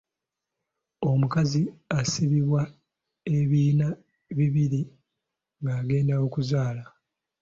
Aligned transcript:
Omukazi 1.09 1.61
asibibwa 1.99 2.61
ebiyina 3.37 3.87
bibiri 4.37 4.81
ng'agenda 5.63 6.13
okuzaala. 6.25 6.83